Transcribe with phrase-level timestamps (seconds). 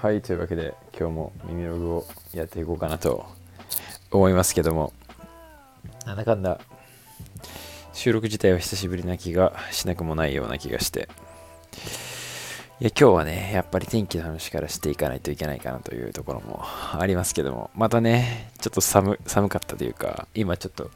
[0.00, 3.26] はいというわけで今日も耳ログをやっていこうかなと
[4.10, 4.94] 思いますけども
[6.06, 6.58] なんだかんだ
[7.92, 11.10] 収録自体は久しぶりな気がしなくもないような気がして。
[12.80, 16.62] いや今日はねやっぱり天気の話からしていかないといけないかなというところも
[16.98, 17.70] ありますけども。
[17.74, 20.90] またねちょっと寒寒かったというか今ちょっと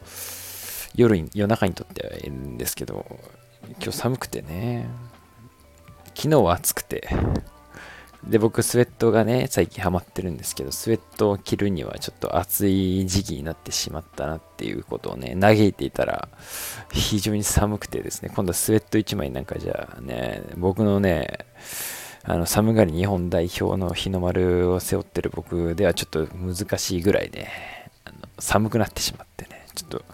[0.94, 3.04] 夜に夜中にとってはいるんですけど
[3.82, 4.88] 今日寒くてね
[6.14, 7.06] 昨日は暑くて
[8.28, 16.28] で、僕、スウェットがね、最近ハマってるんですけど、スウェットを着るにはちょっと暑い時期になってしまったなっていうことをね、嘆いていたら、
[16.90, 21.38] 非常に寒くてですね、今度はスウェット1枚なんかじゃあね、僕のね、
[22.22, 27.50] あの寒がり日本代表の日の丸を背負ってる僕ではちょっと難しいぐらいね、
[28.06, 30.04] あの寒くなってしまってね、ちょっと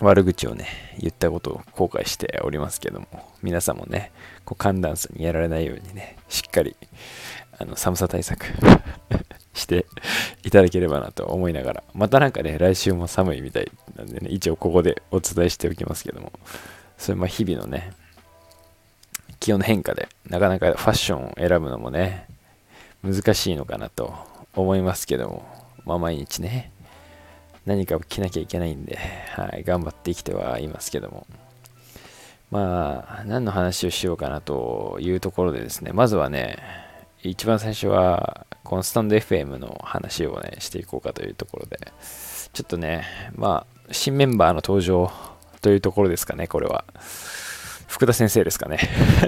[0.00, 0.66] 悪口をね、
[0.98, 3.06] 言ったことを後悔しておりますけども、
[3.42, 4.12] 皆さんもね、
[4.44, 6.76] こう寒暖差にやられないようにね、しっかり
[7.58, 8.46] あの寒さ対策
[9.54, 9.86] して
[10.44, 16.32] いただければなと思いながら、またなんかね、来週も寒いみたいなんでね、一応ここでお伝えしておきますけども、
[16.96, 17.92] それまあ日々のね、
[19.40, 22.28] 気温の変化で、なかなかファッションを選ぶのもね、
[23.02, 24.14] 難しいのかなと
[24.54, 25.46] 思いますけども、
[25.84, 26.70] まあ毎日ね、
[27.66, 28.98] 何かを着なきゃいけないんで、
[29.32, 31.26] はい、頑張って生きてはいますけども。
[32.50, 36.58] まあ、何の話をしようかなというところでですね、まずはね、
[37.22, 41.78] 一番最初は、このスタンド FM の話をね、していこうかというところで、
[42.52, 45.10] ちょっとね、まあ、新メンバーの登場
[45.60, 46.84] というところですかね、これは。
[47.86, 48.78] 福田先生ですかね。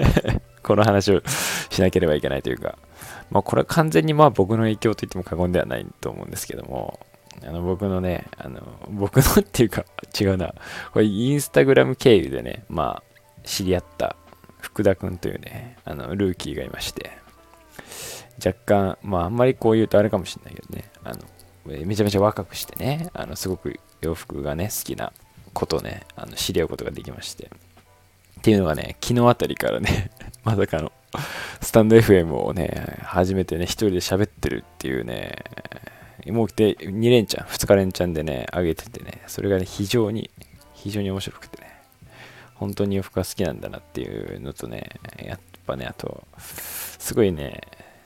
[0.63, 1.21] この話を
[1.69, 2.77] しなければいけないというか、
[3.29, 6.99] まあ、これは完全にまあ僕の影響といっても過言ではないと思うんですけども、
[7.43, 9.85] あの僕のね、あの僕のっていうか
[10.19, 10.53] 違うな、
[10.93, 14.15] これインスタグラム経由でね、まあ知り合った
[14.59, 17.11] 福田くんというね、あのルーキーがいまして、
[18.45, 21.19] 若干、まああんまりこう言うとあれかもしれないけどね、あの
[21.65, 25.13] めちゃめちゃ若くしてね、あのすごく洋服がね、好きな
[25.53, 27.49] ことをね、あの知り合うことができまして。
[28.41, 30.09] っていうのがね、昨日あたりからね、
[30.43, 30.91] まさかの
[31.61, 35.35] スタンド FM をね、初めてね、一人で喋ってるっていうね、
[36.27, 40.29] もう来て2連チャン、2日連チャンでね、上げててね、それがね、非常に、
[40.73, 41.71] 非常に面白くてね、
[42.55, 47.61] 本当に洋服が好きなんだなっていうのとね、やっぱね、あと、すごいね、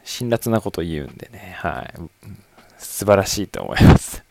[0.05, 1.93] 辛辣なこと言うんでね、はい、
[2.77, 4.23] 素晴らしいと思います。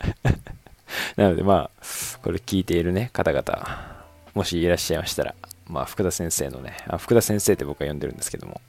[1.16, 5.34] なのでまあ、これ聞いているね、方々、もしいらっしゃいましたら、
[5.66, 8.60] まあ、福田先生のね、あ福田先生って僕は呼んでるんですけども、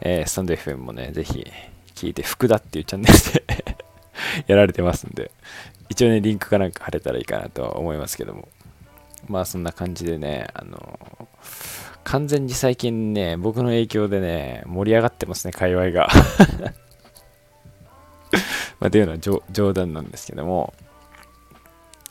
[0.00, 1.46] えー、スタンド FM もね、ぜひ
[1.94, 3.14] 聞いて、福田っていうチャンネル
[3.46, 3.76] で
[4.46, 5.30] やられてますんで、
[5.88, 8.48] 一応ね、リンクかなんか貼れたらいいかなとは思いますけども。
[9.28, 10.98] まあそんな感じでね、あの、
[12.04, 16.08] 完全に最近ね、僕の影響でね、盛り上がってますね、界隈が。
[18.80, 20.74] まあ、というのは冗談なんですけども、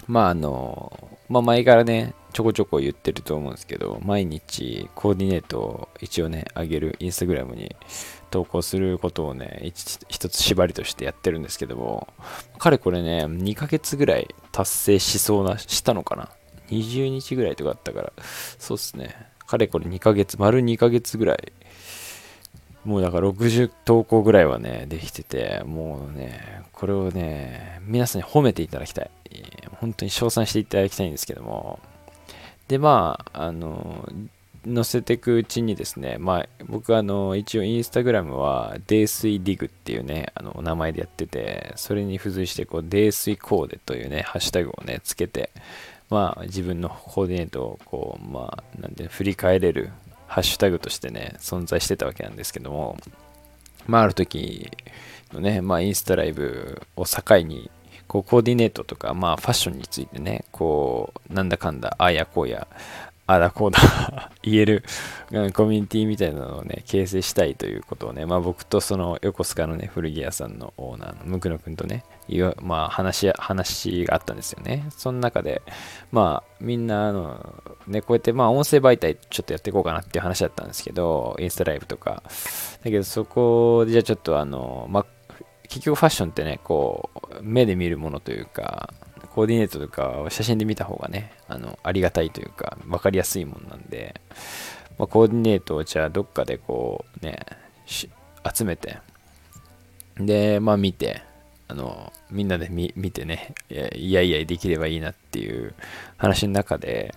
[0.08, 7.76] まああの、まあ前からね、ちょこちょこ言ってると思うんですけど、毎日コーディネートを一応ね、あげるインスタグラムに
[8.31, 9.62] 投稿することをね、
[10.08, 12.08] 一つ縛りとしてやってるんですけども、
[12.58, 16.30] 彼これね、2ヶ月ぐらい達成しそうな、したのかな
[16.69, 18.14] ?20 日ぐらいとかあったから、
[18.58, 19.16] そうっすね。
[19.46, 21.52] 彼これ2ヶ月、丸2ヶ月ぐらい、
[22.86, 29.12] もうだから60投稿ぐらいはね、できてて、もうね、これをね、皆さんに褒めていただきたい。
[29.80, 31.80] 本当に称賛していただきたいんですけども、
[32.68, 34.08] で、まあ、あの、
[34.66, 45.50] 載せていくうちにですね、まあ、僕あの、一応インスタグラムは、泥水ディグっていうね、あの、名前でやってて、それに付随して、こう、泥水コーデというね、ハッシュタグをね、つけて、
[46.10, 49.90] まあ、自分のコーディネートを、こう、まあ、なんで、振り返れる
[50.28, 52.98] ハッシュタグとしてね、存在してたわけなんですけども、
[53.88, 54.70] まあ、ある時
[55.34, 57.72] のね、まあ、インスタライブを境に、
[58.08, 62.68] こう、コーディネートとか、まあ、ファッションについてね、こう、なんだかんだ、ああやこうや、
[63.33, 63.80] あだこうだ
[64.44, 64.83] 言える
[65.54, 72.04] コミュニティみたいなのをね、形成したいということをね、まあ僕とその横須賀のね、古着屋さんのオーナーのムクノ君とね、
[72.62, 74.86] まあ話、話があったんですよね。
[74.89, 75.62] その中で、
[76.12, 82.24] まあみんなあの、ね、こうやってまあ音声媒体ちょっとやっていこうかなっていう話だったんですけど、インスタライブとか。
[82.83, 85.06] だけどそこでじゃあちょっとあの、まあ
[85.69, 88.94] 結局ファッションってね、こう、目で見るものというか、
[89.33, 94.19] コーディネートとか写真で見た方がね、あの、ありがたいというか、分かりやすいもんなんで、
[94.98, 97.39] まあ、コーディネートをじゃあどっかでこうね、
[97.88, 98.98] 集めて、
[100.18, 101.24] で、まあ見て、
[101.68, 103.56] あの、みんなで見てね、
[103.95, 105.74] いやいやできればいいなっていう
[106.18, 107.16] 話の中で、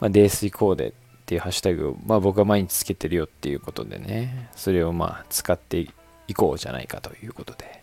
[0.00, 0.92] まあ、泥酔コーデっ
[1.26, 5.78] ていうハッシュタグを、まあ、僕は毎日つけてるよっていうことでね、それをまあ使って
[6.26, 7.82] いこうじゃないかということで、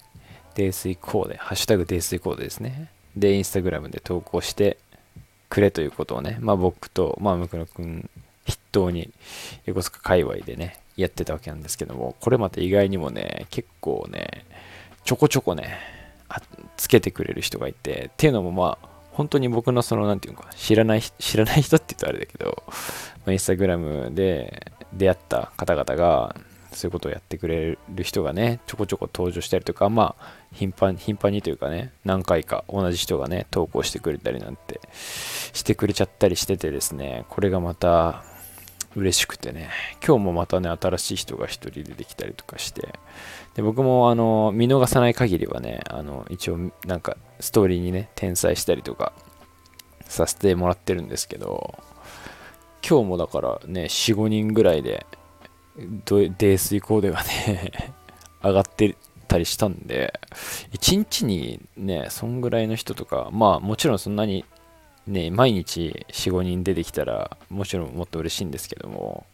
[0.55, 2.89] 泥酔コーデ、ハッシュタグ泥酔コーデですね。
[3.15, 4.77] で、インスタグラムで投稿して
[5.49, 8.09] くれということをね、まあ僕と、まあ、むくのくん
[8.45, 9.09] 筆頭に
[9.65, 14.45] 横須賀界隈でね、やってたわけなんですけども、これまた意外にもね、結構ね、
[15.03, 15.77] ちょこちょこね、
[16.77, 22.63] つけてくれる人がいて、っていうのもまあ、本当に僕のその、なんていうのか、知らない、知らない人って言うとあれだけど、
[23.31, 26.35] インスタグラムで出会った方々が、
[26.75, 34.81] そういうことをやってくれる人がね、ちょこちょこ登場したりとか、まあ、頻繁頻繁にというかね、何回か同じ人がね、投稿してくれたりなんて
[35.53, 38.23] してくれちゃったりしててですね、これがまた
[38.95, 39.69] 嬉しくてね、
[40.05, 42.99] 今日もまたね、新しい人が1人出てきたりとかして、
[43.55, 49.13] で僕もあの見逃さない限りはね、あの一応なんかストーリーにね、転載したりとか
[50.07, 51.77] させてもらってるんですけど、
[52.87, 55.05] 今日もだからね、4、5人ぐらいで、
[56.05, 57.71] 泥酔コーデがね
[58.43, 58.95] 上がって
[59.27, 60.19] たりしたんで、
[60.73, 64.45] 1日にね、そんぐらいの人とか、まあもちろんそんなに
[65.07, 69.25] ね、毎日4、5人出てきたら、もちろんもっと嬉しいんですけども、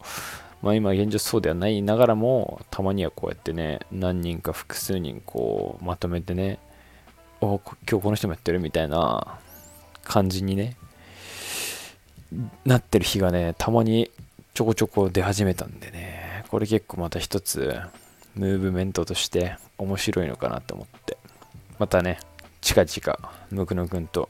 [0.61, 6.59] まあ今現状そうではないながらも、たまにはこうやってね、何人か複数人こうまとめてね、
[7.39, 7.59] お
[7.89, 9.39] 今日この人もやってるみたいな
[10.03, 10.77] 感じにね、
[12.65, 14.11] なってる日がね、たまに
[14.53, 16.20] ちょこちょこ出始めたんでね、
[16.51, 17.79] これ結構また一つ、
[18.35, 21.17] ムーブメントとして面白いのかなと思って、
[21.79, 22.19] またね、
[22.59, 24.27] 近々、ムクノ君と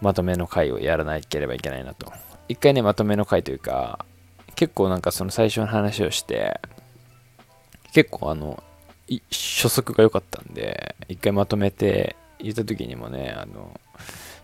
[0.00, 2.10] まとめの回をやらなければいけないなと。
[2.48, 4.06] 一回ね、まとめの回というか、
[4.54, 6.62] 結構なんかその最初の話をして、
[7.92, 8.62] 結構あの、
[9.30, 13.78] 初速が良かったんで、一回まとめて言った時にもね、あの、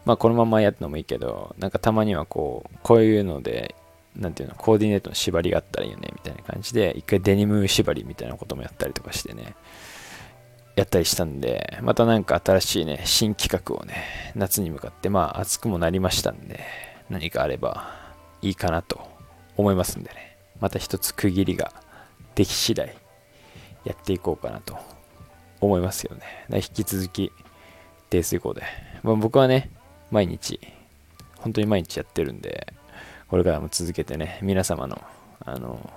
[0.05, 3.75] まあこのままやるのもいいけど、なんかたまにはこう、こういうので、
[4.16, 9.54] なんていうの、コーディネートの縛りがあったらいいよね、みたいな感じで、一回デニム縛りみたいなこともやったりとかしてね、
[10.76, 16.60] やったりしたんで、またなんか新しいね、新企画をね、夏に向かって、まあ暑くもなりましたんで、
[17.10, 17.90] 何かあれば
[18.42, 19.00] いいかなと
[19.56, 21.72] 思いますんでね、また一つ区切りが
[22.34, 22.96] でき次第
[23.84, 24.76] やっていこうかなと
[25.60, 26.22] 思いますよね。
[26.54, 27.32] 引き続き、
[28.10, 28.62] 泥酔行で。
[29.02, 29.70] まあ、僕はね、
[30.10, 30.60] 毎日、
[31.38, 32.72] 本当に毎日やってるんで、
[33.32, 35.00] これからも続けてね、皆様の、
[35.46, 35.90] あの、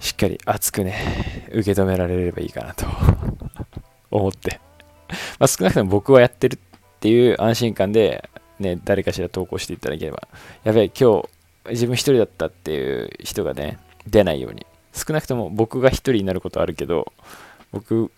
[0.00, 2.84] しっかり熱くね、受け止められればいいかなと
[4.10, 4.58] 思って
[5.38, 6.58] まあ、少なくとも僕はやってるっ
[6.98, 8.28] ていう安心感で、
[8.58, 10.26] ね、誰かしら投稿していただければ、
[10.64, 11.28] やべえ、今日
[11.70, 14.66] 自分一人だったっていう人がね、出ないように。
[14.92, 17.12] 少なくとも僕が一人になることあるけど、
[17.70, 18.10] 僕、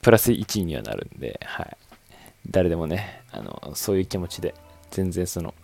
[0.00, 1.76] プラス1位にはなるんで、はい。
[2.48, 4.54] 誰でもね、あの、そういう気持ちで、
[4.92, 5.54] 全然その、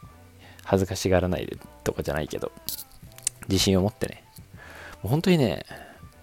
[0.68, 2.52] 恥ずかしがらないでとかじゃないけど、
[3.48, 4.22] 自信を持ってね、
[5.02, 5.64] もう本当にね、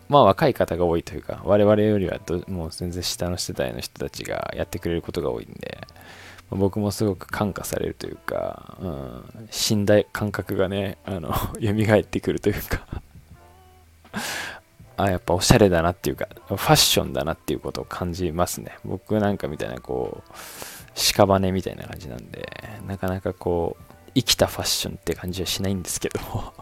[0.08, 5.80] まあ若い方が多いというか、我々よりはもう全然下の世代の人たちがやってくれることが多いんで、
[6.52, 12.86] 僕もすごく感化されるというか、うん、死んだ感覚がね、あの、 蘇ってくるというか
[14.96, 18.78] あ、やっぱおしゃれだなっていうか、ファッションだなっていうことを感じますね。
[18.86, 20.32] 僕なんかみたいな、こう、
[20.96, 22.48] 屍みたいな感じなんで、
[22.86, 26.54] なかなかこう、生きたファッションって感じはしないんですけども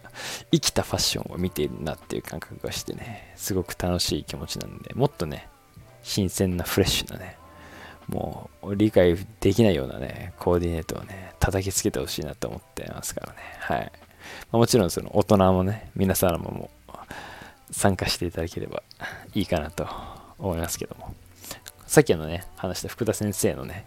[0.50, 5.48] 生きたファッションを見ているなっていう感覚がしてね、すごく楽しい気持ちなんで、もっとね、
[6.02, 7.36] 新鮮なフレッシュなね、
[8.08, 13.38] もう理解できないようなね、コーディネートをね、叩きつけてほしいなと思ってますからね。
[13.60, 13.92] はい。
[14.50, 16.70] まあ、もちろんその大人もね、皆様も
[17.70, 18.82] 参加していただければ
[19.34, 19.86] いいかなと
[20.38, 21.14] 思いますけども。
[21.86, 23.84] さっきのね、話した福田先生のね、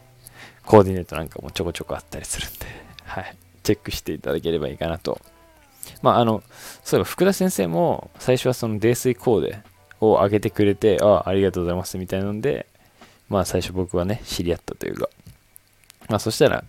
[0.66, 3.36] コーディネートなんかもちょこちょこあったりするんで、はい。
[3.64, 5.20] チェックしていただければいいかなと。
[6.02, 6.44] まあ、あの、
[6.84, 9.60] そういえば福田先生も最初はその泥酔コーデ
[10.02, 12.68] を上げてくれて、ああ、りがとうございますみたいなので、
[13.30, 15.10] まあ最初僕はね、知り合ったというか、
[16.10, 16.64] まあそしたら、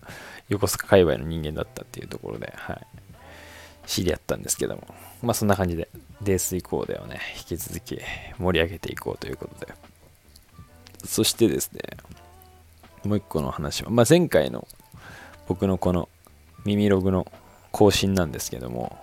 [0.49, 2.87] 横須賀界隈の人間だったっていうところで、はい、
[3.85, 4.87] 知り合ったんですけども、
[5.21, 5.87] まあそんな感じで、
[6.21, 7.99] 泥酔コーデをね、引き続き
[8.39, 9.73] 盛り上げていこうということで、
[11.05, 11.81] そしてですね、
[13.03, 14.67] もう一個の話は、まあ前回の
[15.47, 16.09] 僕のこの
[16.67, 17.31] 耳ログの
[17.71, 18.97] 更新なんですけども、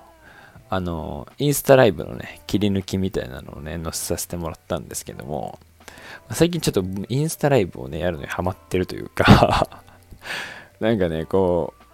[0.69, 5.59] あの、インスタライブのね、切り抜きみたいなのをね、載せさせてもらったんですけども、
[6.31, 9.83] 最近ちょっとインスタライブをね、やるのにハマってるというか
[10.81, 11.85] なんかね、こう、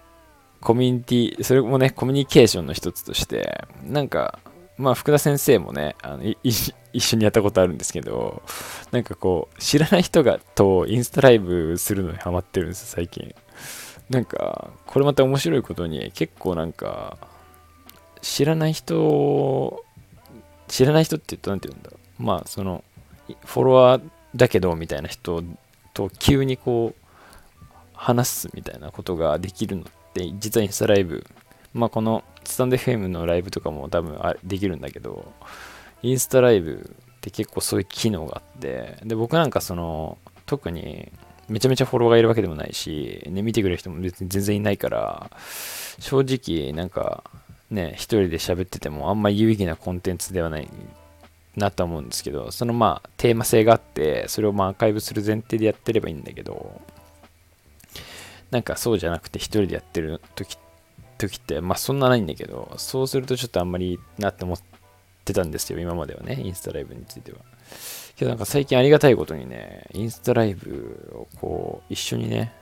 [0.61, 4.39] コミュニティ、それもね、コミュニケーションの一つとして、なんか、
[4.77, 8.43] まあ、福田先生もね、あの一緒にやったことあるんですけど、
[8.93, 13.35] なんかこう、知らない人がとインスタライブするのにハマってるんです、最近。
[14.11, 17.17] なんか、これまた面白いことに、結構なんか、
[18.21, 19.83] 知らない人
[20.71, 22.23] 知らない人って言うと何て言うんだろう。
[22.23, 22.85] まあその
[23.45, 24.03] フォロワー
[24.37, 25.43] だけどみたいな人
[25.95, 31.27] と急にこう話すみたいなことができるのって実はインスタライブ。
[31.75, 35.33] まあこのスタンド FM のライブとかも多分できるんだけど
[36.03, 38.99] インスタライブって結構そういう機能があって。
[39.05, 41.11] で僕なんかその特に
[41.51, 45.31] めちゃめちゃフォロワーがいるわけでもないし、ね、見てくれる人も別に全然いないから
[45.99, 47.25] 正直なんか
[47.71, 50.69] ね一人で喋っててもあんま有意義なコンテンツではない
[51.57, 56.81] なと思うんですけどそのまあテーマ性があってそれをまあアーカイブする前提でやってればいいんだけど
[58.53, 60.57] なんかそうじゃなくて一人でやってる時
[61.19, 64.59] 時ってまあそんなないんだけどそうするとちょっとあんまりなって思っ
[65.25, 67.39] てたんですよ今まではねインスタライブについては。
[68.21, 72.53] けどなんか最近ありがたいことにねインスタライブをこう一緒にね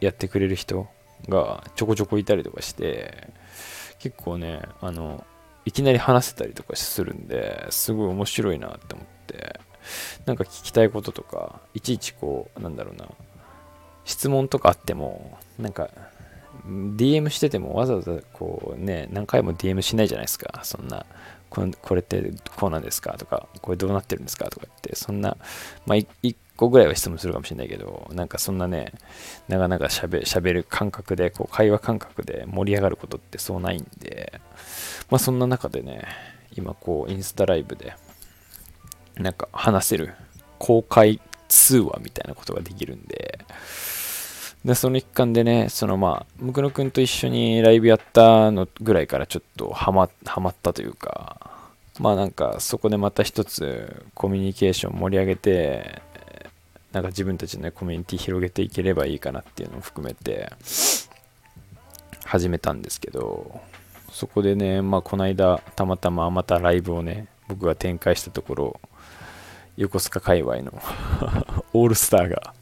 [0.00, 0.88] やってくれる人
[1.28, 3.28] がちょこちょこいたりとかして
[4.00, 5.24] 結構ねあの
[5.64, 9.60] いきなり話せたりとかするんですごい面白いなって思って
[10.26, 13.06] なんか聞きたいこととかいちいちこうなんだろうな
[14.04, 15.88] 質問とかあってもなんか
[16.66, 21.06] DM しててもわざわざこうね何回も DM しないじゃないですかそんな
[21.82, 23.16] これってこうなんですか？
[23.18, 24.46] とかこれどうなってるんですか？
[24.50, 25.36] とか言ってそんな
[25.86, 28.92] まあ1個ぐらいは質問するかもしれないけどなんかそんなね
[29.48, 34.40] なかなかしゃべる感覚でこう会話感覚で盛り上がることってそうないんで
[35.10, 36.04] まあそんな中でね、
[36.56, 37.94] 今こうインスタライブで
[39.16, 40.14] なんか話せる
[40.58, 43.38] 公開通話みたいなことができるんで、
[44.66, 51.40] で、その一環でね、そのまあ、むくのくんと一緒にライブやったのぐらいからちょっとハマハマったというか、
[52.00, 56.02] まあなんかそこでまた一つコミュニケーション盛り上げて、
[56.90, 60.50] なんか自分たちの、コミュニティ広げていければいいかなっていうのを含めて
[62.24, 63.60] 始めたんですけど、
[64.10, 68.80] そこでね、まあ、この間、たまたままたライブをね、僕が展開したところ、
[69.76, 70.72] 横須賀界隈の
[71.72, 72.54] オールスターが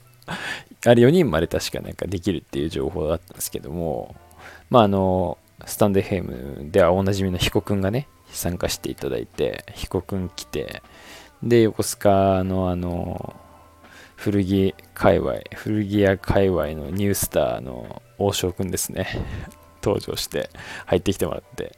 [0.86, 4.14] あれ4人まで確かなんかできるっていう情報だったんですけども、
[4.70, 10.82] まああの、スタンドヘイムではおなじみの彦君がね、参加していただいて、彦君来て、
[11.42, 13.34] で、横須賀のあの、
[14.16, 19.06] 古着界隈、古着屋界隈のニュースターの王将君ですね。
[19.84, 20.48] 登場して
[20.86, 21.76] 入ってきてもらって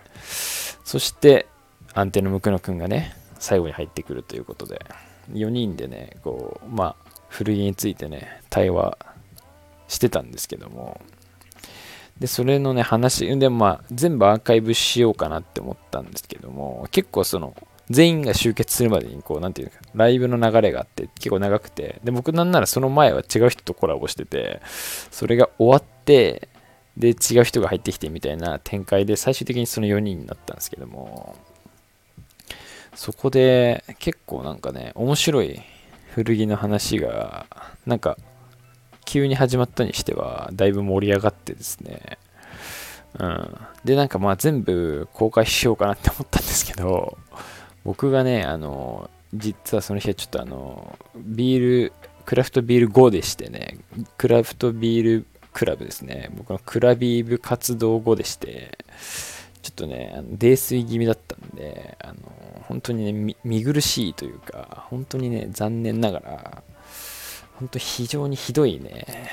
[0.84, 1.46] そして
[1.92, 4.80] アンテナムクノ君がね最後に入ってくるということで
[5.32, 8.98] 4人でねこうまあ古着についてね対話
[9.88, 11.00] してたんですけども。
[12.18, 17.54] でそれのね話でまあ全部アーカイブしようかなって思ったんですけども結構その
[17.90, 24.62] 全員が集結するまでにこう何て言うかライブの流れがあって結構長くてで僕なんならその前は違う人とコラボしてて
[25.10, 26.48] それが終わって
[26.96, 31.36] で、違う人が入ってきてみたいな展開で、最終的にその4人になったんですけども、
[32.94, 35.60] そこで結構なんかね、面白い
[36.16, 37.44] 古着の話が、
[37.84, 38.16] なんか、
[39.04, 42.16] 急に始まったにしては、だいぶ盛り上がってですね、
[43.18, 43.56] うん。
[43.84, 47.18] で、なんかまあ全部公開しようかなって思ったんですけど、
[47.84, 51.92] 僕がね、あの、実はその日はちょっとあの、ビール、
[52.24, 53.76] クラフトビール5でしてね、
[54.16, 56.30] クラフトビールクラブですね。
[56.34, 58.78] 僕のクラビー部活動後でして、
[59.66, 62.14] ちょっとね、あの泥酔気味だったんで、あの
[62.62, 66.62] 本当にね見苦しいというか、本当にね、残念ながら、
[67.56, 69.28] 本当非常にひどいね、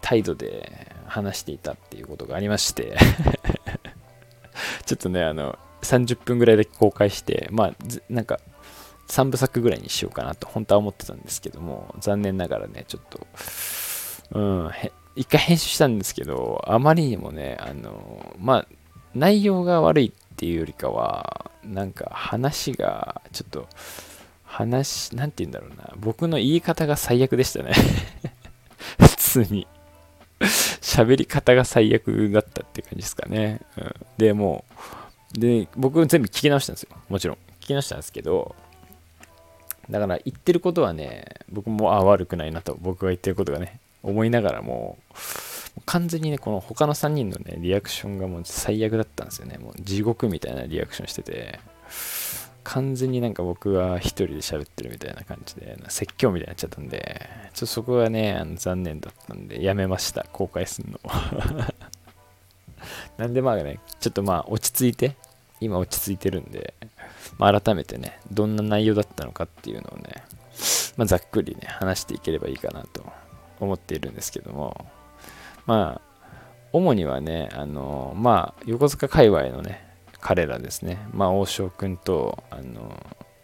[0.00, 2.96] 態度で話していたっていうことがありまして
[4.86, 7.74] ちょっとね、あの、30分ぐらいだけ公開して、まあ、
[8.08, 8.40] なんか、
[9.08, 13.26] 3部作ぐらいにしようかなと本当は思ってたんですけども、残念ながらね、ちょっと、
[14.30, 14.70] うん、
[15.16, 18.66] 一回編集したんですけど、あまりにもね、あの、まあ、
[19.14, 23.68] 内容が悪いっていうよりかは、なんか話が、ちょっと、
[24.44, 27.72] 話、なんて言うんだろうな、僕の言い方が最悪でしたね
[29.00, 29.66] 普通に
[30.40, 33.60] 喋り方が最悪だったって感じですかね。
[33.76, 34.64] うん、で、も
[35.36, 36.90] う、で、僕全部聞き直したんですよ。
[37.08, 37.36] もちろん。
[37.60, 38.54] 聞き直したんですけど、
[39.90, 44.98] だから言ってることはね、僕も、あ、悪くないなと、僕が言ってることがね、思いながらも、
[45.86, 49.58] 完全にね、この他の3人のね、リアクションがもう最悪だったんですよね。
[49.58, 51.60] もう地獄みたいなリアクションしてて、
[52.64, 61.00] 完全になんか僕は一人で喋ってるみたいな感じで、説教みたいになっちゃったんで、ちょっとそこがね、あの残念だったんで、やめました、公開するの。
[63.18, 65.14] なんでまあね、ちょっとまあ落ち着いて、
[65.60, 66.74] 今落ち着いてるんで、
[67.38, 70.24] まあ、改めてね、どんな内容だったのかっていうのをね、
[70.96, 73.04] まあ、ざっくりね、話していければいいかなと
[73.60, 74.86] 思っているんですけども、
[75.66, 76.00] まあ、
[76.72, 79.84] 主にはね、あの、まあ、横須賀界隈のね、
[80.24, 82.98] 彼らですね、まあ、王将君とあの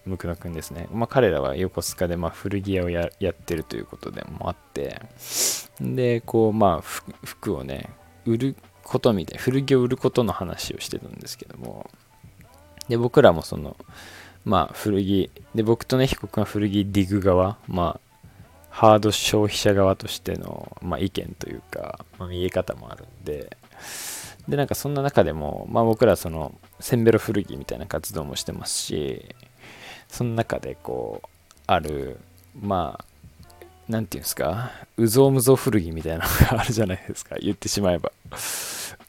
[0.07, 5.03] ムクノ君ですね、まあ、彼らは横須賀でまあ古着屋をやってるということでもあって。
[5.79, 7.91] でこうまあ服をね
[8.27, 11.89] 売ることみたい古着を売ることの話をしてたんですけども。
[12.89, 13.77] で僕らもその
[14.45, 17.59] まあ古着で僕とね被告が古着ディグ側。
[17.69, 18.10] まあ
[18.71, 23.57] ハード消費者側としての、まあ、意見というか、まあ、見え方もあるんで。
[24.49, 29.35] でなんかそんな中でも、まあ、僕らそのセンベロ古着みたいな活動もしてますし
[30.09, 31.29] その中でこう
[31.67, 32.19] ある
[32.61, 33.05] まあ
[33.89, 38.13] 何て言うんですかうぞうむぞ古着みたいなのがあるじゃないですか言ってしまえば。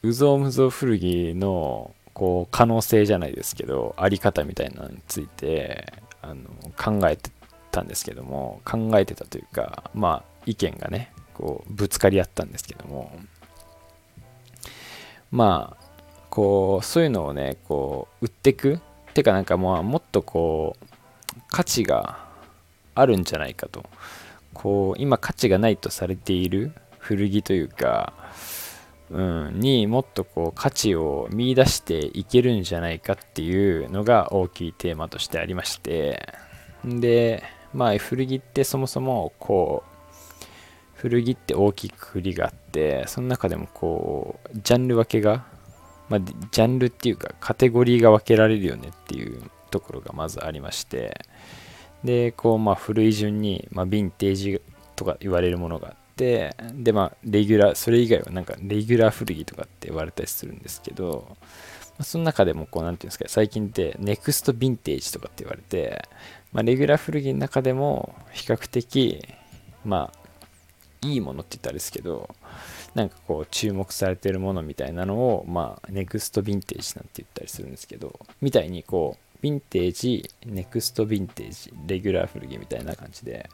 [0.02, 6.42] うぞうむぞ古着のこう可能性じゃないですけどあり方みたいなのについてあの
[6.76, 7.30] 考えて
[7.72, 13.10] たんですけども考えてたというかまあ意見がねこうぶつかり合ったんですけども
[15.30, 15.84] まあ
[16.30, 18.78] こうそういうのをねこう売っていく
[19.14, 22.18] てかなんかもうもっとこう価値が
[22.94, 23.84] あるんじゃないかと。
[24.54, 28.12] こう今価値がないとされている古着というか、
[29.10, 36.34] うん、にもっとこう価値を見いだしていけるんじゃないかっていうのが大きいテーマとしてありまして。
[36.84, 39.92] でまあ古着ってそもそもこう
[40.94, 45.44] 古着って大きくくりがあってその中でもこうジャンル分けが、
[46.08, 51.20] まあ、ジャンルっていうかカテゴリーが分けられるよねっていうところがまずありまして
[52.04, 54.60] でこうまあ古い順に、まあ、ヴィンテージ
[54.94, 61.36] とか言われるものがあってでまあレギュラーそれ以外はなんかレギュラー古着とかって言われたりするんですけど、
[62.00, 66.04] その中でもこう何て言うんですか最近ってネクストヴィンテージとかって言われて、
[66.52, 69.26] まあ、レギュラー古着の中でも比較的
[69.84, 72.28] まあいいものって言ったらですけど
[72.94, 83.50] なんかこう注目されてるものみたいなのをまあネクストヴィンテージなんて言ったりするんですけどみたいにこうヴィンテージ、ネクストヴィンテージ、レギュラー古着みたいな感じで、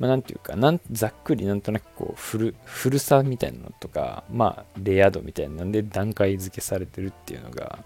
[0.00, 7.78] まあ、なんていうかなんざっくりなんとなくこう古古さみたいなのとか、まあ、レア度みたいなので段階付けされてるっていうのが、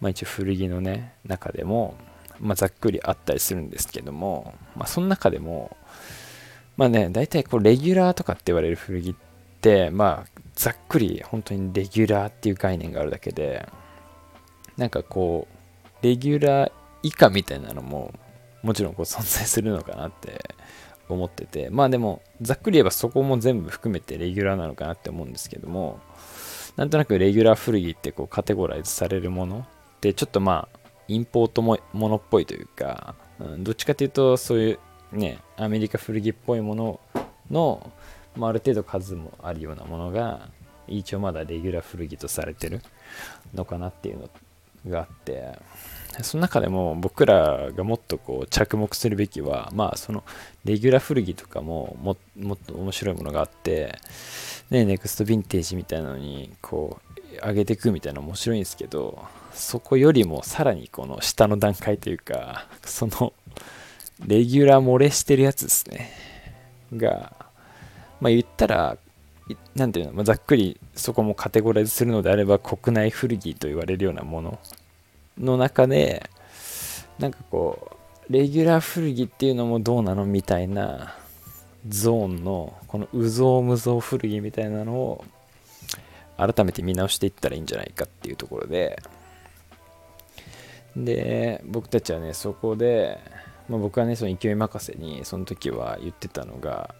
[0.00, 1.96] まあ、一応古着のね中でも、
[2.40, 5.76] まあ、ざっくりあったりするんですけども、まあ、その中でも
[6.76, 9.14] まあね大体こうレギュラーとかって言われる古着っ
[9.60, 13.68] てまあざっくり本当にレギュラーっていう概念があるだけで
[14.76, 16.72] なんかこうレギュラー
[17.02, 18.14] 以下みたいなのも
[18.62, 20.54] もちろんこう存在するのかなって
[21.08, 26.00] 思っててまあでもざっくり言えばそこも全部含めてレギュラーなのかなって思うんですけども
[26.76, 30.77] なんとなくレギュラー古着ってこうカテゴライズされるものってちょっとまあ
[31.08, 34.78] インポートもものっぽいというか、うん、どっちかというとそういう
[35.16, 37.00] ねアメリカ古着っぽいもの
[37.50, 37.90] の、
[38.36, 40.48] まあ、ある程度数もあるようなものが
[40.86, 42.82] 一応まだレギュラー古着とされてる
[43.54, 44.28] のかなっていうの
[44.90, 45.58] があって
[46.22, 50.24] その中でも僕らがもっとこう着目するべきはまあその
[50.64, 53.98] レギュラー古着とかももっと面白いものがあって
[54.70, 56.98] ねネクストヴィンテージみたいなのにこ
[57.42, 59.24] う上げていくみたいな面白いんですけど
[59.58, 63.32] そこよりもさらにこの下の段階というかその
[64.24, 66.10] レギュラー漏れしてるやつですね。
[66.96, 67.32] が
[68.20, 68.96] まあ言ったら
[69.74, 74.58] 何ていうの、まあ、ざっくりそこもカテゴライズするのであれば国内古着と言われるようなもの
[75.38, 76.28] の中で
[77.18, 77.96] なんかこ
[78.28, 81.14] うレギュラー古着っていうのもどうなのみたいな
[81.88, 85.24] ゾーンのこのうぞうむぞう古着みたいなのを
[86.36, 89.02] 改めて見直していったらいいんじゃないかっていうところで
[90.96, 93.18] で僕たちはねそこで、
[93.68, 96.94] まあ、僕はねその勢い任せにその時は言ってたのが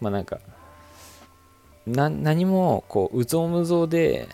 [0.00, 0.40] まあなんか
[1.86, 4.28] 何もこううぞうむぞうで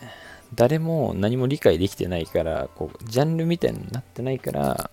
[0.53, 4.89] 誰も何も理解できてないからこうジャンルみたいになってないから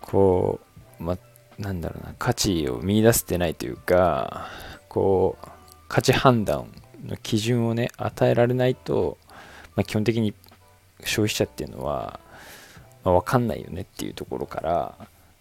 [0.00, 0.60] こ
[0.98, 1.18] うま
[1.58, 4.48] なんだろうな価値を見いだせてないというか
[4.88, 5.48] こう
[5.88, 6.70] 価値判断
[7.06, 9.18] の基準をね与えられないと、
[9.74, 10.34] まあ、基本的に
[11.04, 12.20] 消費者っていうのは、
[13.04, 14.94] まあ、分かんないよねっていうところから、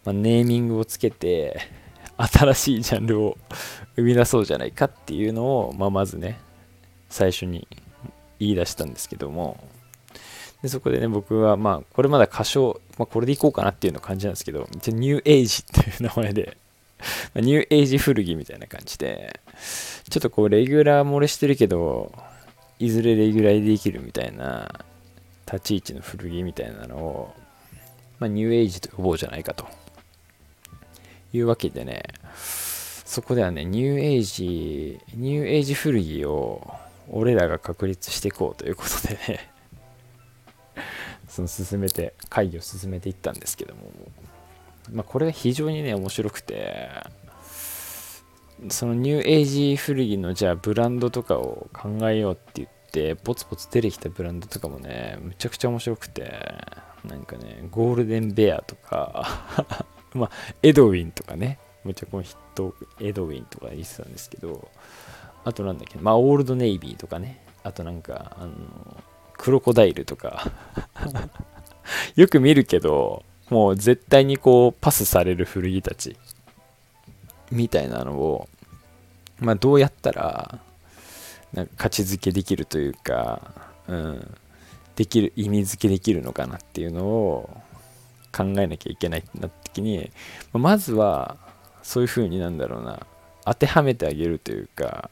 [0.06, 1.60] まあ、ネーミングをつけて
[2.17, 3.38] 新しいジャンルを
[3.96, 6.39] 生み出そうじゃないかっていうのを、まあ、まずね
[7.10, 7.67] 最初に
[8.39, 9.58] 言い出したんですけども。
[10.63, 16.58] でそこでね僕はまあこれまだ歌唱、まあ、これでいこうかなっていうの感じなんですけど一応ニューエイジっていう名前で
[17.36, 19.39] ニューエイジ古着みたいな感じで
[20.10, 22.12] ちょっとこうレギュラー漏れしてるけど
[22.80, 24.84] いずれレギュラーでできるみたいな
[25.48, 27.34] 立ち位置の古着みたいなのを、
[28.19, 29.65] まあ、ニューエイジと呼ぼうじゃないかと。
[31.34, 32.03] いうわけでね
[33.06, 36.73] そこではねニューエイジニューエイジ古着を
[37.10, 39.49] 俺らが確立していこうということでね
[41.27, 43.82] その進めて会議を進めていったんですけども、
[44.91, 46.89] まあ、これが非常にね面白くて
[48.69, 56.34] そのニューエイジ古着のじゃあブランドとかを考えようって言ってポツポツ出てきたブランドとかもねむちゃくちゃ面白くて。
[57.08, 59.28] なんかねゴールデンベアとか
[60.13, 64.70] まあエドウィンとかねむちゃこのヒットエドウィンとか言ってたんですけど
[65.43, 68.54] あとなんだっけまあオールドネイビーとかねあとなんかあの
[69.38, 70.52] クロコダイルとか
[72.15, 76.17] よく見るけどもう絶対にこうパスされる古着たち
[77.52, 78.50] みたいなのを、
[79.39, 80.60] まあ、どうやったら
[81.54, 84.38] なんか価値づけできるというか、うん、
[84.98, 87.50] できる意味づけできるのかなっていうのを
[88.36, 90.12] 考えなきゃいけないってなった時に
[90.52, 91.38] まずは
[91.84, 93.08] そういう風になんだろうな。
[93.48, 95.10] 当てはめてあげるというか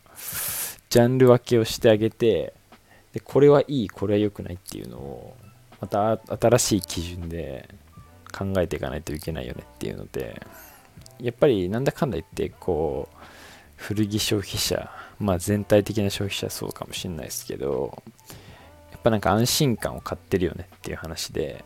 [0.90, 2.54] ジャンル分けをしてあげて
[3.14, 5.38] でこれはいいこれは良くないっていうのを
[5.80, 7.70] また新しい基準で
[8.38, 10.42] 考えていかないといけないよねっていうので
[11.22, 13.16] やっぱりなんだかんだ言ってこう
[13.78, 18.04] 古着消費者まあ全体的な消費者そうかもしれないですけど
[19.06, 21.64] ぱなんか安心感を買ってるよねっていう話で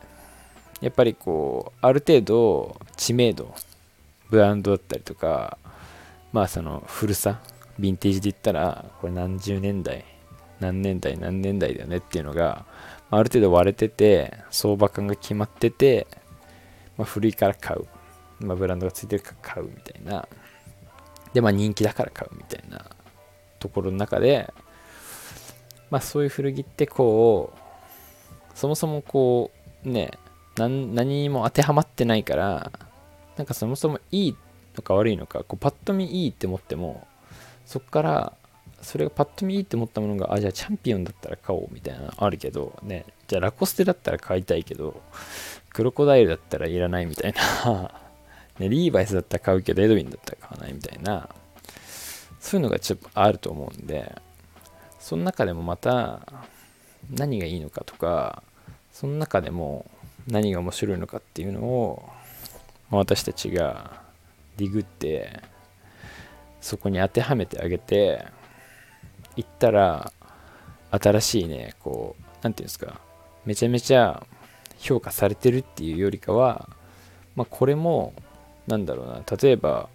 [0.82, 3.54] やっぱりこうある程度知名度
[4.30, 5.58] ブランドだったりとか
[6.34, 7.40] まあその古さ
[7.80, 10.04] ヴィンテージで言ったらこれ何十年代
[10.60, 12.66] 何年代何年代だよねっていうのが
[13.10, 16.08] ある程度割れてて相場感が決まってて、
[16.98, 17.88] まあ、古いから買う、
[18.46, 20.28] まあ、ブランドがついてるから買うみたいな。
[21.34, 22.84] でまあ人気だから買うみたいな
[23.60, 24.52] ところの中で
[25.90, 29.52] まあそういう古着ってこうそもそもこ
[29.86, 30.12] うね
[30.58, 32.72] 何も当てはまってないから
[33.38, 34.36] なんかそもそもいい
[34.76, 37.08] のか悪いのかこうパッと見いいって思っても
[37.66, 38.34] そこから
[38.82, 45.02] それがパッと見いいって思ったものがあじゃあチャンピオンだったら買おうみたいなのあるけどねじゃあラコステだったら買いたいけど
[45.70, 47.34] クロコダイルだったらいらないみたい
[47.66, 47.92] な
[48.60, 51.30] ね、リーバイスだったら買うけどエドウィンだったら買わないみたいな
[52.40, 54.14] そういうのがちょっとあると思うんで
[55.00, 56.22] その中でもまた
[57.10, 58.44] 何がいいのかとか
[58.92, 59.90] その中でも
[60.28, 62.10] 何が面白いのかっていうのを
[62.92, 64.02] 私たちが
[64.58, 65.42] ディグって
[66.62, 68.26] そこに当てはめてあげて
[69.36, 70.12] いったら
[70.92, 73.00] 新しいねこう何て言うんですか
[73.46, 74.26] めちゃめちゃ
[74.80, 76.70] 評価されてるっていうよりかは
[77.36, 78.14] まあこれも
[78.68, 79.90] なんだろうな例えば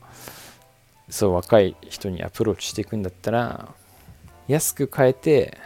[1.11, 3.69] そう若い人にアプローチしていくんだったら
[4.49, 5.57] 安く買えて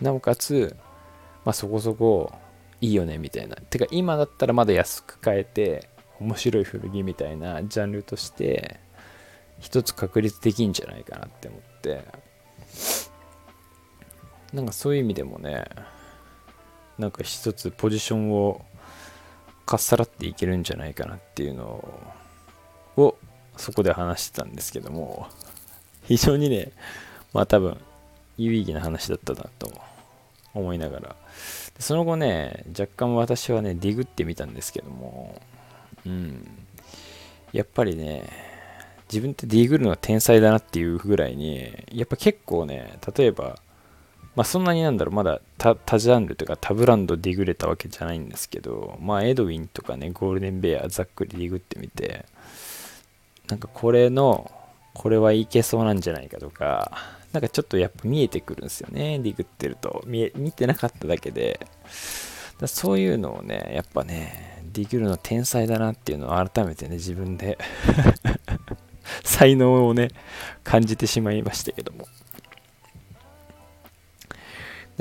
[0.00, 0.76] なおかつ、
[1.44, 2.32] まあ、そこそこ
[2.80, 3.56] いいよねみたいな。
[3.56, 5.88] てか今だったらまだ安く買えて
[6.20, 8.80] 面白い古着みたいなジャンルとして
[9.60, 12.04] 一つ確立できんじゃないかなって思って。
[14.52, 15.64] なんかそういう意味でもね
[16.96, 18.64] なんか一つポジションを
[19.66, 21.64] かっさらっていけるんじゃないかなっていうの
[22.96, 23.16] を
[23.56, 25.28] そこで話してたんですけども。
[26.06, 26.70] 非常にね
[27.34, 27.76] まあ多分
[28.38, 29.70] 有意義な話だったなと
[30.54, 31.16] 思いながら。
[31.78, 35.42] その後ね若干私はねディグってみたんですけども。
[36.06, 36.48] うん。
[37.52, 38.24] やっぱりね
[39.12, 43.58] 自分ってディグるのが天才だなっていうぐらいにやっぱ結構ね例えば
[44.34, 52.26] まあそんなになんだろう、まだ他ジャンルというか他ブランドディグれたわけじゃないんですけど、まあエドウィンとかね、ゴールデンベアざっくりディグってみて、
[53.48, 54.50] なんかこれの、
[54.92, 56.90] これはいけそうなんじゃないかとか、
[57.34, 60.04] なんかちょっとやっぱ見えてくるんですよね、ディグってると。
[60.06, 61.66] 見え見てなかっただけで。
[62.60, 67.58] だそういうのをね、やっぱね、ディグるの天才だなっていうのを改めてね、自分で
[69.24, 70.10] 才能をね、
[70.62, 72.06] 感じてしまいましたけども。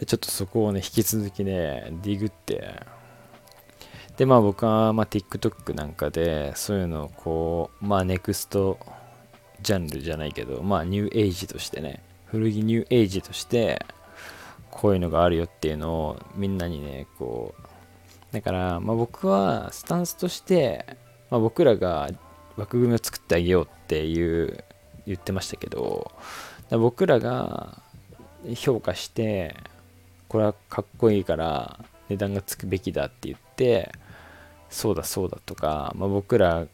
[0.07, 2.81] ちょっとそこをね、引き続きね、ディグって、
[4.17, 8.79] で、まあ僕は、まあ TikTok なんかで、そういうのをこう、まあネクスト
[9.61, 12.01] ジャンルじゃないけど、まあニューエイジとしてね、
[12.33, 13.85] 古着ニューエイジとして、
[14.71, 20.97] こういうのがあるよっていうのをみんなにね、こう、だから、まあ僕はスタンスとして、
[21.29, 22.09] まあ僕らが
[22.57, 24.63] 枠組みを作ってあげようっていう
[25.05, 26.11] 言ってましたけど、
[26.71, 27.83] 僕らが
[28.55, 29.55] 評価して
[30.27, 33.91] これはかっこいいから値段がつくべきだって言って
[34.69, 36.65] そうだそうだとか、まあ、僕ら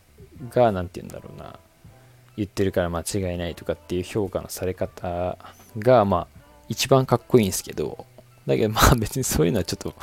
[0.50, 1.60] が何て言うんだろうな
[2.40, 5.38] 言ってるから間違いないとかっていう評価のされ方
[5.78, 8.06] がまあ一番かっこいいんですけど
[8.48, 9.94] だけどまあ別にそういうのはちょっと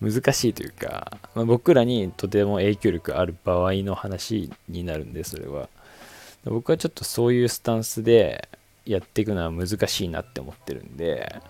[0.00, 5.68] 難しいというか、まあ、僕らにとても影響力ある場合の話になるんでそれは。
[6.44, 8.50] 僕はちょっとそういうスタンスで
[8.84, 11.40] やっていくのは難しいなって思ってるんで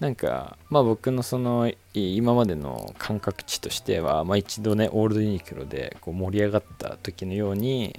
[0.00, 7.98] なんか、まあ僕のその今までの感覚値としては、まあ一度ね、オールドユニクロでこう盛り上がった時のように、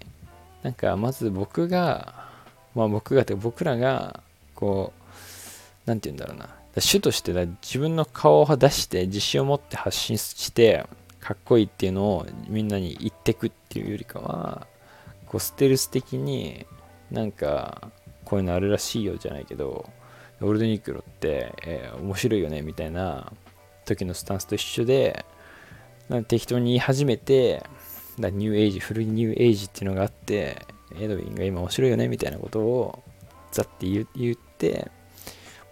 [0.64, 2.28] なんかまず僕が、
[2.76, 4.22] まあ僕が、僕らが、
[4.56, 4.94] こ
[5.86, 6.50] う、なんて言うんだろうな、
[6.82, 10.86] 主として自分の顔を出して自信を持って発信して、
[11.20, 14.68] かっこいいっていうのをみんなに言ってくっていうよりかは、
[15.26, 16.66] こうステルス的に
[17.12, 17.92] なんか
[18.26, 19.90] こういうのあるらしいよじゃないけど、
[20.42, 23.34] オールドニクロって、えー、面白いよねみたいな
[23.86, 25.26] 時のスタンスと一緒で、
[26.08, 27.64] なん適当に言い始めて、
[28.20, 30.66] だニューエイジ、古いニューエイジっていうのがあって、
[31.00, 33.04] エドウィンが今面白いよねみたいなことを
[33.52, 34.90] ザって言言って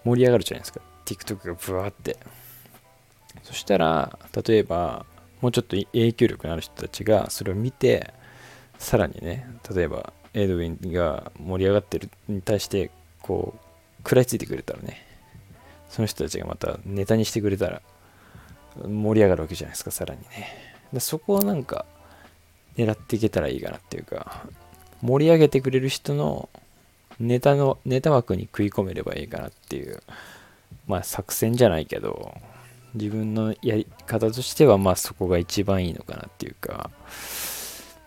[0.04, 0.82] 盛り上がるじゃないですか。
[1.06, 2.18] TikTok がブワーって。
[3.44, 5.06] そしたら、例えば、
[5.42, 8.14] もうちょっと影響力のある人たちがそれを見て、
[8.78, 13.60] さらにね、例えば、エドウィンが盛り上がってるに対して、こう、
[14.00, 15.06] 食らいついてくれたらね、
[15.90, 17.82] その人たちがまたネタにしてくれたら
[18.76, 20.78] 盛り上がるわけじゃないですか、さらにね。
[20.94, 21.86] でそこをなんか
[22.78, 24.46] 狙っていけたらいいかなっていうか、
[25.02, 26.50] 盛り上げてくれる人の
[27.20, 30.02] ネタの、ネタ枠に食い込めればいいかなっていう、
[30.88, 32.34] まあ作戦じゃないけど、
[32.94, 36.92] 自分のやり方としてはまあそこが一番いいのかなっていうか、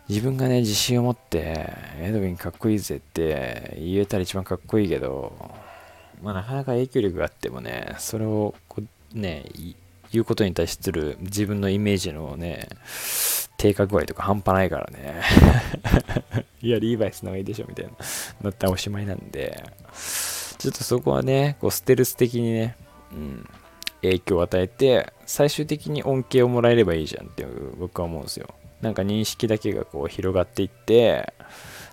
[0.08, 5.32] 自分がね、自信を持って、エドウィンかっこいいぜって言えたら一番かっこいいけど、
[6.22, 9.44] まあ、なかなか影響力があってもね、それをこうね、
[10.12, 12.68] 言うことに対する自分のイメージのね、
[13.56, 15.22] 低下具合とか半端ないからね。
[16.62, 17.92] いや、リーバイスの方がいいでしょみたいな。
[18.42, 19.62] なったらおしまいなんで、
[20.58, 22.76] ちょっとそこはね、こうステルス的にね、
[23.12, 23.48] うん、
[24.02, 27.46] 影響を与えて、最終的に恩恵をもらえればいいじゃんって
[27.78, 28.48] 僕は思うんですよ。
[28.80, 31.32] なんか認識だけがこう広がっていって、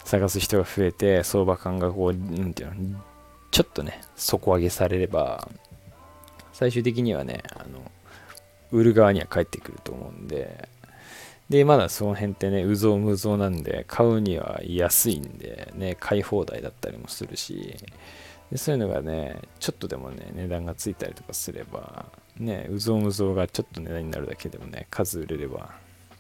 [0.06, 3.00] 探す人が増えて、相場感がこう、なんていうの、
[3.52, 5.50] ちょっとね、底上げされれば、
[6.54, 7.92] 最終的にはね、あの、
[8.72, 10.70] 売る側には返ってくると思うんで、
[11.50, 17.78] で、まだその辺ってね、うぞうむぞうなんで、買うには安いんで、ね、買い放題だったりもするし、
[18.52, 22.06] でそういうのがね、ちょっとでもね、値段がついたりとかすれば、
[22.38, 25.74] ね、うぞうむぞうがちょっと値段になるだけでもね、数売れれば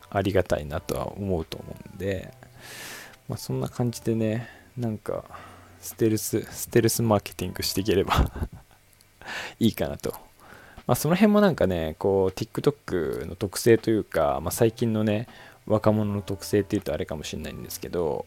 [0.09, 2.33] ありがたいなとは思うと思うんで、
[3.27, 5.25] まあそんな感じでね、なんか、
[5.81, 8.31] ステルス、ステルスマーケティングしていければ
[9.59, 10.26] いいかなと。
[10.87, 15.27] まあ、その辺もなんかね、こう、TikTok の特性というか、まあ、最近のね、
[15.67, 18.25] 若者の特性っていうとあれかもしれないんですけど、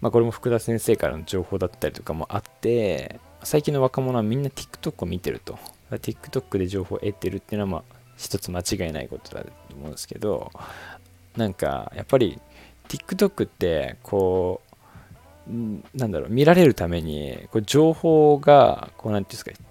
[0.00, 5.56] まあ、これも福田先生からの情報だったりとかもあって、最近の若者はみんな TikTok を見てると。
[5.90, 10.50] TikTok で情報を得てるっていうのは、まあ、一つ間違いないことだと思うんですけど、
[11.36, 12.40] なんか、やっぱり
[12.88, 14.60] TikTok って、こ
[15.48, 15.52] う、
[15.94, 19.64] なんだろう、見られるために、こう情報が、こう、なんていうんですか、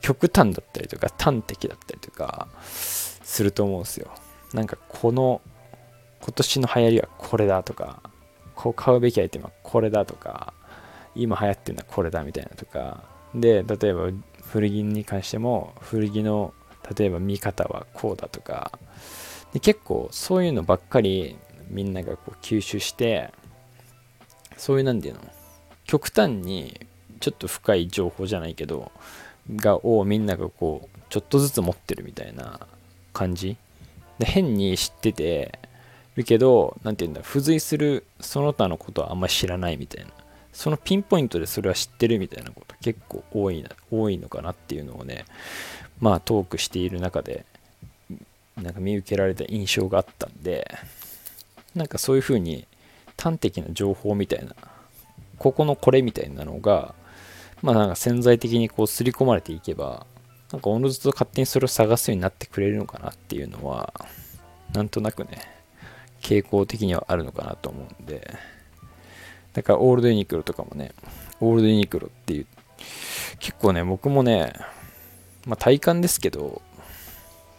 [0.00, 4.10] 極端だったりとか、端的だったりとか、すると思うんですよ。
[4.52, 5.40] なんか、この、
[6.22, 8.02] 今年の流行りはこれだとか、
[8.54, 10.52] こう買うべきアイテムはこれだとか、
[11.14, 14.10] 今流行ってるのはこれだみたいなとか、で、例えば
[14.42, 16.52] 古着に関しても、古着の、
[16.96, 18.72] 例えば見方はこうだとか、
[19.52, 21.36] で結構そういうのばっかり
[21.68, 23.32] みんながこう吸収して、
[24.56, 25.20] そういうなんていうの
[25.84, 26.86] 極端に
[27.20, 28.92] ちょっと深い情報じゃないけど
[29.56, 32.60] がをみんながこうちょっとずつ持ってるみたいな
[33.12, 33.56] 感じ？
[34.18, 35.58] で変に知ってて
[36.16, 40.10] るけど何て言うんだ付随するその他のことはあんまり知らないみたいな。
[40.52, 45.24] そのピンポイントでそれは知ってるみたいなこと結構多いな多いのかなっていうのをね
[46.00, 47.46] まあトークしている中で
[48.56, 50.76] なんか見受けられた印象があったんで
[51.74, 52.66] なんかそういう風に
[53.16, 54.56] 端的な情報みたいな、
[55.38, 56.94] ここのこれみたいなのが、
[57.62, 60.06] まあなんか潜在的にこう刷り込まれていけば、
[60.52, 63.92] なんかおのずと勝手にそれを探すようになってくれるのかなっていうのは、
[64.72, 65.40] なんとなくね、
[66.20, 68.34] 傾向的にはあるのかなと思うんで、
[69.52, 70.92] だからオールドユニクロとかもね、
[71.40, 72.46] オールドユニクロっていう、
[73.38, 74.52] 結構ね、僕もね、
[75.46, 76.62] まあ体感ですけど、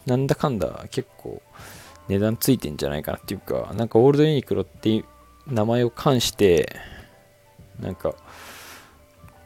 [0.05, 1.41] なんだかんだ結構
[2.07, 5.05] 値段ついてんじゃないかなっていうか、なんかオールドユニクロっていう
[5.53, 6.75] 名前を冠して、
[7.79, 8.15] なんか、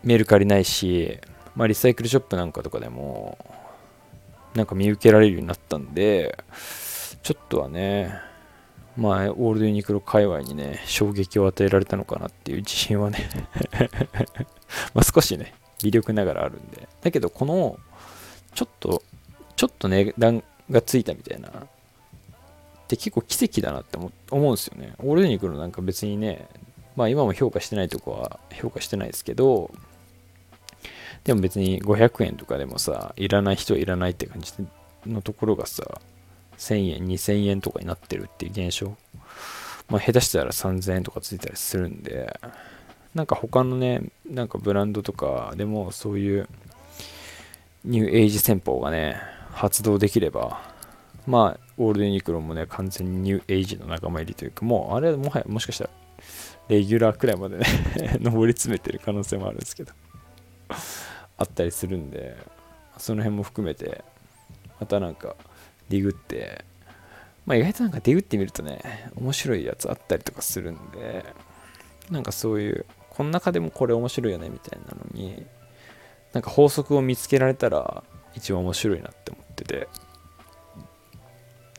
[0.06, 1.20] メルカリないし、
[1.56, 3.38] まあ、リサイクルショップなんかとかでも、
[4.54, 6.38] なんか見受けられるようになったんで、
[7.24, 8.14] ちょっとはね、
[8.98, 13.30] まあ、オールドユニクロ界隈にね、衝撃を与えられたのかなっていう 自信はね
[14.94, 16.88] まあ少しね、微力ながらあるんで。
[17.02, 17.78] だけど、この、
[18.54, 19.04] ちょっと、
[19.56, 21.52] ちょっと値段がついたみたいなっ
[22.88, 24.94] て結構奇跡だなって思うんですよね。
[25.00, 26.48] オールドユニクロなんか別にね、
[26.96, 29.72] まあ今も評価してないとこは評価してないですけど、
[31.26, 34.54] でも別に500円とかでもさ、いらない人はいらないって感じ
[35.06, 36.00] のところがさ、
[36.58, 38.96] 1000円、2000円とかになってるっていう現象。
[39.90, 42.40] まあ、下手したら3000円とかついたりするんで、
[43.14, 46.48] なんか他のね、なんかブランドとかでもそういう
[47.84, 49.18] ニューエイジ戦法がね、
[49.52, 50.62] 発動できれば、
[51.26, 55.90] まあ、オールデンユニクロもね、完全にニューエイジの仲間入りというか、もう、あれはもはや、もしかしたら、
[56.68, 57.66] レギュラーくらいまでね
[58.22, 59.94] 上り詰めてる可能性もあるんですけど
[61.38, 62.38] あったりするんで、
[62.98, 64.04] その辺も含めて、
[64.80, 65.36] またなんか、
[65.90, 66.64] ディグって、
[67.46, 71.26] まあ意外となんかディグってみるとね、面白いやつあったりとかするんで、
[72.10, 75.46] なんかそういう、この中でもこれ面白いよねみたいなのに、
[76.34, 78.04] なんか法則を見つけられたら
[78.36, 79.88] 一番面白いなって思ってて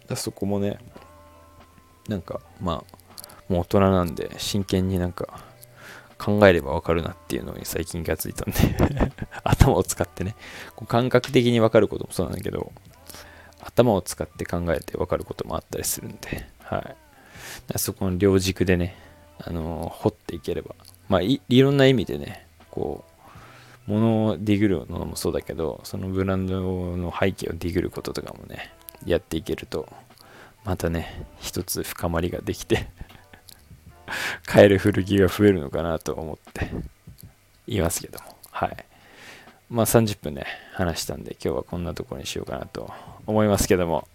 [0.09, 0.79] だ、そこもね、
[2.09, 5.41] なんかまあ、もう大人なんで真剣になんか
[6.19, 8.59] 考えればわかるなっていうのに最近気がついたんで
[9.45, 10.35] 頭を使ってね、
[10.75, 12.73] こう感覚的にわかることもそうなんだけど、
[13.61, 17.79] 頭を使って考えてわかることもあったりするんで、はい。
[17.79, 18.97] そこの両軸でね、
[19.39, 20.75] あのー、掘っていければ、
[21.09, 23.05] まあい、いろんな意味でね、こ
[23.87, 28.73] う、物をディグるのもそうだけど、そのブランドの背景をディグることとかもね、
[29.05, 29.89] やっていけると、
[30.65, 32.89] またね、一つ深まりができて
[34.47, 36.71] 買える古着が増えるのかなと思って
[37.67, 38.37] いますけども。
[38.51, 38.77] はい。
[39.69, 42.93] まあ30分ね、話したんで今日はこんなところにしようかなと
[43.27, 44.09] 思いますけども。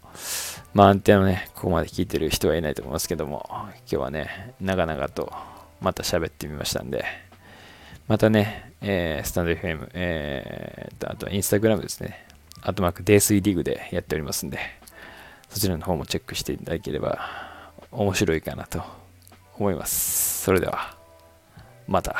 [0.73, 5.32] まあアンテナね、ここまで聞いてる人はいないと思いますけども、今日はね、長々と
[5.82, 7.06] また喋ってみましたんで、
[8.08, 12.25] またね、えー、スタンド FM、えー、と、あとインスタグラムですね、
[12.62, 14.60] あとマーク、デイスイリーグでやっておりますんで、
[15.49, 17.19] そちらの方もチェックしていただければ
[17.91, 18.82] 面白いかなと
[19.62, 20.43] 思います。
[20.43, 20.97] それでは、
[21.88, 22.15] また。